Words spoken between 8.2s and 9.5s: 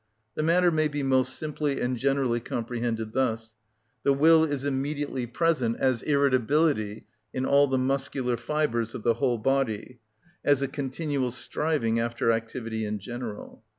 fibres of the whole